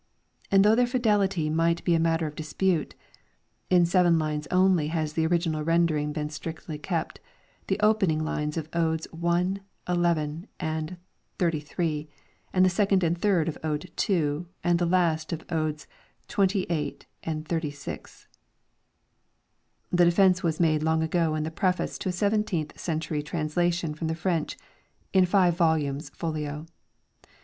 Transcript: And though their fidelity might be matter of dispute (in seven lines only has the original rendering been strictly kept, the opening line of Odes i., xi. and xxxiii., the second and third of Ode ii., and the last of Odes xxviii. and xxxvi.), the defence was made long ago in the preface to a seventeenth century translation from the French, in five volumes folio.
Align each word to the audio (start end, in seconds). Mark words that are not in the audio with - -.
And 0.49 0.65
though 0.65 0.73
their 0.73 0.87
fidelity 0.87 1.47
might 1.47 1.83
be 1.83 1.95
matter 1.99 2.25
of 2.25 2.33
dispute 2.33 2.95
(in 3.69 3.85
seven 3.85 4.17
lines 4.17 4.47
only 4.49 4.87
has 4.87 5.13
the 5.13 5.27
original 5.27 5.63
rendering 5.63 6.11
been 6.11 6.31
strictly 6.31 6.79
kept, 6.79 7.19
the 7.67 7.79
opening 7.81 8.25
line 8.25 8.49
of 8.57 8.67
Odes 8.73 9.07
i., 9.13 9.53
xi. 9.53 10.47
and 10.59 10.97
xxxiii., 11.37 12.07
the 12.51 12.67
second 12.67 13.03
and 13.03 13.15
third 13.15 13.47
of 13.47 13.59
Ode 13.63 13.91
ii., 14.09 14.45
and 14.63 14.79
the 14.79 14.87
last 14.87 15.31
of 15.31 15.45
Odes 15.51 15.85
xxviii. 16.27 16.97
and 17.21 17.47
xxxvi.), 17.47 18.25
the 19.91 20.05
defence 20.05 20.41
was 20.41 20.59
made 20.59 20.81
long 20.81 21.03
ago 21.03 21.35
in 21.35 21.43
the 21.43 21.51
preface 21.51 21.99
to 21.99 22.09
a 22.09 22.11
seventeenth 22.11 22.75
century 22.79 23.21
translation 23.21 23.93
from 23.93 24.07
the 24.07 24.15
French, 24.15 24.57
in 25.13 25.27
five 25.27 25.55
volumes 25.55 26.09
folio. 26.09 26.65